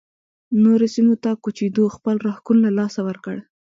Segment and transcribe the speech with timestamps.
[0.63, 3.35] نورو سیمو ته کوچېدو خپل راښکون له لاسه ورکړ